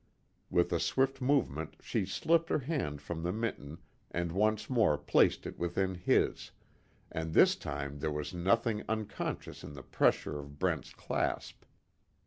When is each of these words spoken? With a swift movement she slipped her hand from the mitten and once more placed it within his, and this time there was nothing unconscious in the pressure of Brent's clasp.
With 0.49 0.73
a 0.73 0.79
swift 0.79 1.21
movement 1.21 1.75
she 1.79 2.07
slipped 2.07 2.49
her 2.49 2.57
hand 2.57 3.03
from 3.03 3.21
the 3.21 3.31
mitten 3.31 3.77
and 4.09 4.31
once 4.31 4.67
more 4.67 4.97
placed 4.97 5.45
it 5.45 5.59
within 5.59 5.93
his, 5.93 6.49
and 7.11 7.35
this 7.35 7.55
time 7.55 7.99
there 7.99 8.09
was 8.09 8.33
nothing 8.33 8.83
unconscious 8.89 9.63
in 9.63 9.73
the 9.73 9.83
pressure 9.83 10.39
of 10.39 10.57
Brent's 10.57 10.91
clasp. 10.91 11.65